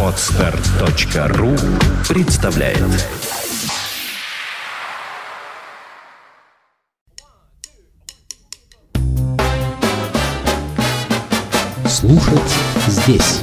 [0.00, 1.56] Отстар.ру
[2.08, 2.78] представляет
[11.88, 12.54] Слушать
[12.86, 13.40] здесь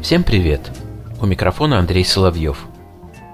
[0.00, 0.70] Всем привет!
[1.20, 2.69] У микрофона Андрей Соловьев.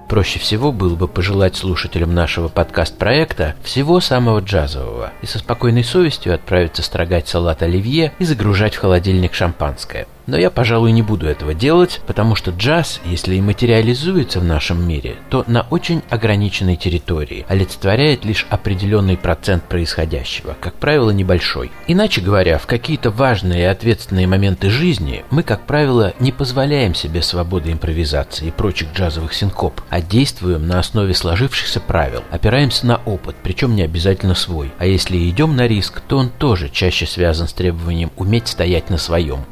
[0.09, 6.35] Проще всего было бы пожелать слушателям нашего подкаст-проекта всего самого джазового и со спокойной совестью
[6.35, 11.55] отправиться строгать салат оливье и загружать в холодильник шампанское– но я, пожалуй, не буду этого
[11.55, 17.45] делать, потому что джаз, если и материализуется в нашем мире, то на очень ограниченной территории,
[17.49, 21.71] олицетворяет лишь определенный процент происходящего, как правило, небольшой.
[21.87, 27.23] Иначе говоря, в какие-то важные и ответственные моменты жизни мы, как правило, не позволяем себе
[27.23, 33.37] свободы импровизации и прочих джазовых синкоп, а действуем на основе сложившихся правил, опираемся на опыт,
[33.43, 34.73] причем не обязательно свой.
[34.79, 38.99] А если идем на риск, то он тоже чаще связан с требованием уметь стоять на
[38.99, 39.45] своем,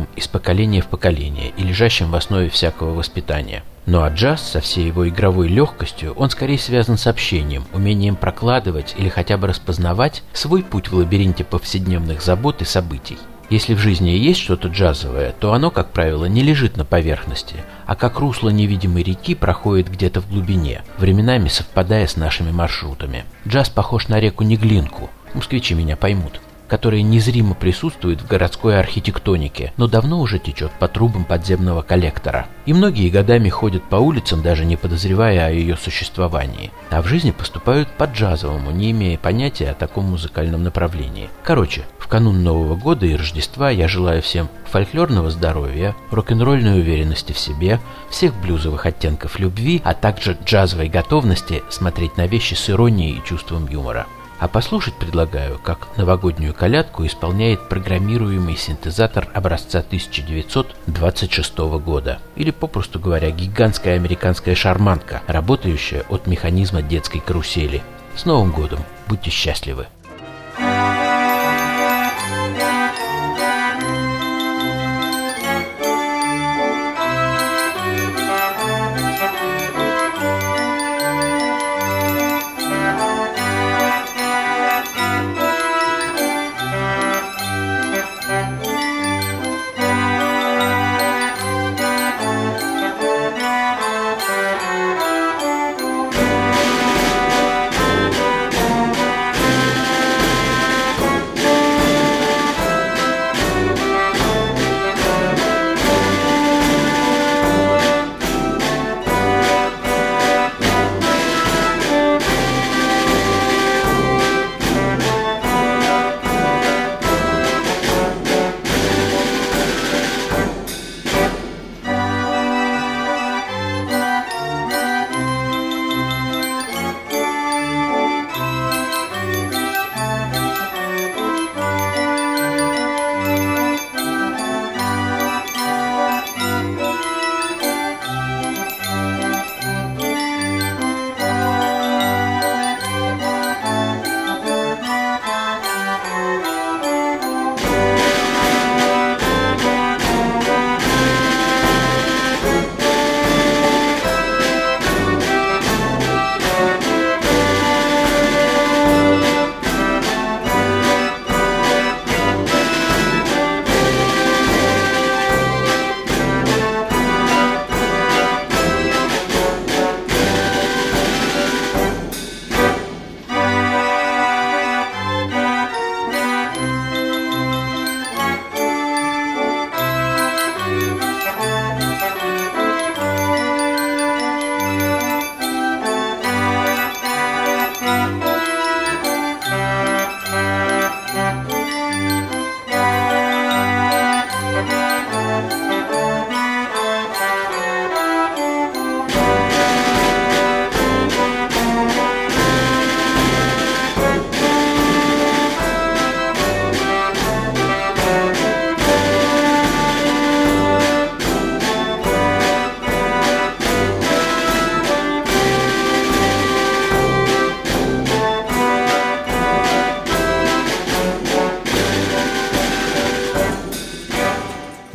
[0.00, 3.62] передаваемым из поколения в поколение и лежащим в основе всякого воспитания.
[3.86, 8.94] Ну а джаз со всей его игровой легкостью, он скорее связан с общением, умением прокладывать
[8.98, 13.18] или хотя бы распознавать свой путь в лабиринте повседневных забот и событий.
[13.48, 17.96] Если в жизни есть что-то джазовое, то оно, как правило, не лежит на поверхности, а
[17.96, 23.24] как русло невидимой реки проходит где-то в глубине, временами совпадая с нашими маршрутами.
[23.48, 26.40] Джаз похож на реку Неглинку, москвичи меня поймут
[26.70, 32.46] которая незримо присутствует в городской архитектонике, но давно уже течет по трубам подземного коллектора.
[32.64, 36.70] И многие годами ходят по улицам, даже не подозревая о ее существовании.
[36.90, 41.28] А в жизни поступают по-джазовому, не имея понятия о таком музыкальном направлении.
[41.42, 47.38] Короче, в канун Нового года и Рождества я желаю всем фольклорного здоровья, рок-н-ролльной уверенности в
[47.38, 53.24] себе, всех блюзовых оттенков любви, а также джазовой готовности смотреть на вещи с иронией и
[53.24, 54.06] чувством юмора.
[54.40, 62.20] А послушать предлагаю, как новогоднюю колядку исполняет программируемый синтезатор образца 1926 года.
[62.36, 67.82] Или, попросту говоря, гигантская американская шарманка, работающая от механизма детской карусели.
[68.16, 68.80] С Новым годом!
[69.08, 69.88] Будьте счастливы!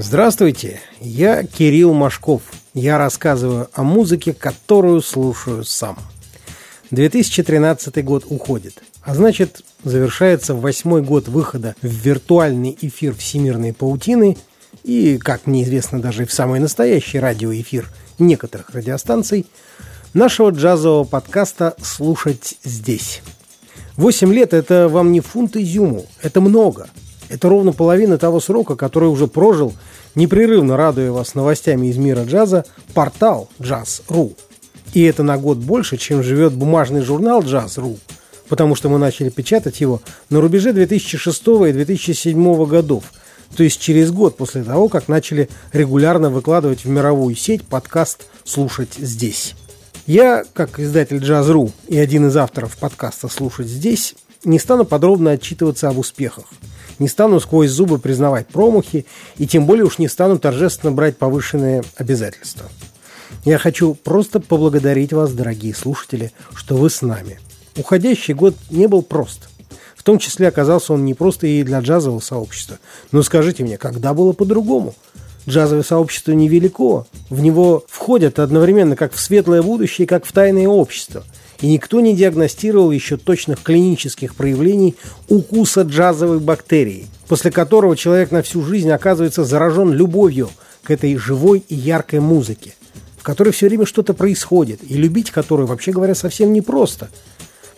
[0.08, 2.44] Здравствуйте, я Кирилл Машков.
[2.76, 5.98] Я рассказываю о музыке, которую слушаю сам.
[6.92, 8.84] 2013 год уходит.
[9.02, 14.38] А значит, завершается восьмой год выхода в виртуальный эфир всемирной паутины
[14.84, 19.48] и, как мне известно, даже в самый настоящий радиоэфир некоторых радиостанций,
[20.14, 23.24] нашего джазового подкаста «Слушать здесь».
[23.98, 26.90] Восемь лет– это вам не фунт изюму, это много.
[27.30, 29.74] Это ровно половина того срока, который уже прожил,
[30.14, 34.36] непрерывно радуя вас новостями из мира джаза, портал Jazz.ru.
[34.94, 37.98] И это на год больше, чем живет бумажный журнал Jazz.ru,
[38.48, 43.06] потому что мы начали печатать его на рубеже 2006 и 2007 годов,
[43.56, 48.94] то есть через год после того, как начали регулярно выкладывать в мировую сеть подкаст «Слушать
[48.98, 49.56] здесь».
[50.08, 55.90] Я, как издатель Jazz.ru и один из авторов подкаста «Слушать здесь», не стану подробно отчитываться
[55.90, 56.46] об успехах,
[57.00, 59.06] не стану сквозь зубы признавать промахи
[59.38, 62.66] и тем более уж не стану торжественно брать повышенные обязательства.
[63.44, 67.40] Я хочу просто поблагодарить вас, дорогие слушатели, что вы с нами.
[67.78, 69.50] Уходящий год не был прост.
[69.96, 72.78] В том числе оказался он не просто и для джазового сообщества.
[73.12, 74.94] Но скажите мне, когда было по-другому–
[75.48, 77.06] Джазовое сообщество невелико.
[77.30, 81.24] В него входят одновременно как в светлое будущее, как в тайное общество.
[81.62, 84.96] И никто не диагностировал еще точных клинических проявлений
[85.30, 90.50] укуса джазовой бактерии, после которого человек на всю жизнь оказывается заражен любовью
[90.84, 92.76] к этой живой и яркой музыке,
[93.18, 97.10] в которой все время что-то происходит, и любить которую, вообще говоря, совсем непросто.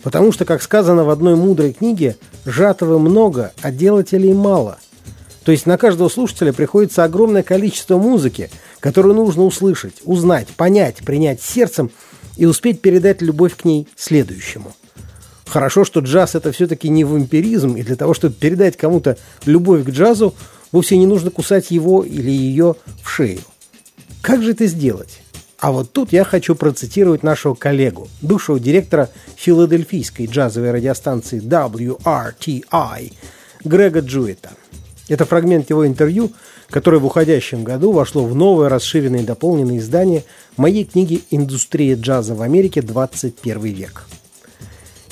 [0.02, 4.78] Потому что, как сказано в одной мудрой книге, «жатого много, а делателей мало».
[5.44, 8.50] То есть на каждого слушателя приходится огромное количество музыки,
[8.80, 11.90] которую нужно услышать, узнать, понять, принять сердцем
[12.38, 14.74] и успеть передать любовь к ней следующему.
[15.46, 19.90] Хорошо, что джаз это все-таки не вампиризм, и для того, чтобы передать кому-то любовь к
[19.90, 20.34] джазу,
[20.72, 23.40] вовсе не нужно кусать его или ее в шею.
[24.22, 25.20] Как же это сделать?
[25.58, 33.12] А вот тут я хочу процитировать нашего коллегу, бывшего директора филадельфийской джазовой радиостанции WRTI
[33.64, 34.50] Грега Джуэта–
[35.08, 36.32] это фрагмент его интервью,
[36.68, 40.24] которое в уходящем году вошло в новое расширенное и дополненное издание
[40.56, 42.82] моей книги «Индустрия джаза в Америке.
[42.82, 44.06] 21 век».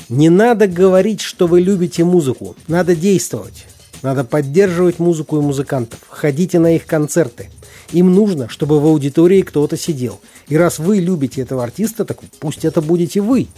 [0.09, 2.55] Не надо говорить, что вы любите музыку.
[2.69, 3.65] Надо действовать.
[4.03, 5.99] Надо поддерживать музыку и музыкантов.
[6.09, 7.51] Ходите на их концерты.
[7.93, 10.21] Им нужно, чтобы в аудитории кто-то сидел.
[10.49, 13.49] И раз вы любите этого артиста, так пусть это будете вы.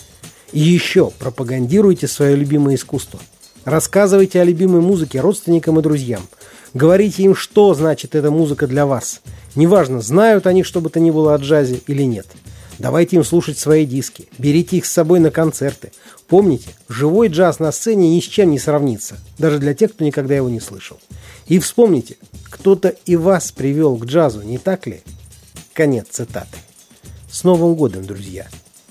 [0.52, 3.20] И еще пропагандируйте свое любимое искусство–
[3.64, 6.22] Рассказывайте о любимой музыке родственникам и друзьям.
[6.74, 9.20] Говорите им, что значит эта музыка для вас.
[9.54, 12.26] Неважно, знают они что бы то ни было о джазе или нет.
[12.78, 14.28] Давайте им слушать свои диски.
[14.38, 15.92] Берите их с собой на концерты.
[16.28, 19.18] Помните, живой джаз на сцене ни с чем не сравнится.
[19.38, 20.98] Даже для тех, кто никогда его не слышал.
[21.46, 22.16] И вспомните,
[22.50, 25.00] кто-то и вас привел к джазу, не так ли?
[25.72, 26.58] Конец цитаты.
[27.30, 28.46] С Новым годом, друзья!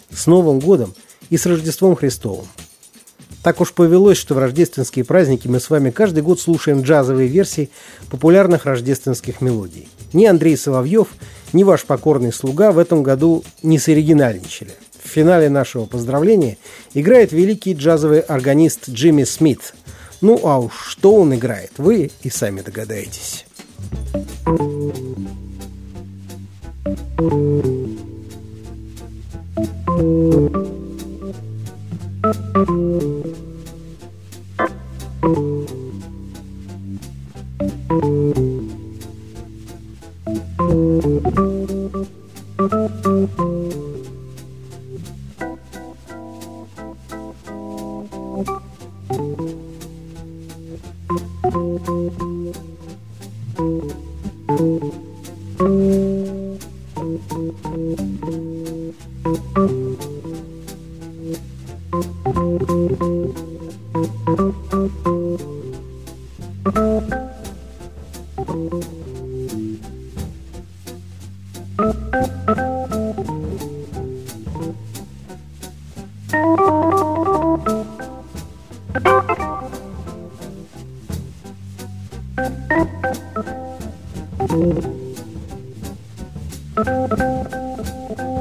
[0.09, 0.93] С Новым годом
[1.29, 2.47] и с Рождеством Христовым!
[3.43, 7.69] Так уж повелось, что в рождественские праздники мы с вами каждый год слушаем джазовые версии
[8.09, 9.87] популярных рождественских мелодий.
[10.13, 11.07] Ни Андрей Соловьев,
[11.53, 14.71] ни ваш покорный слуга в этом году не соригинальничали.
[15.03, 16.57] В финале нашего поздравления
[16.93, 19.73] играет великий джазовый органист Джимми Смит.
[20.19, 23.45] Ну а уж что он играет, вы и сами догадаетесь.
[27.17, 27.66] Слушать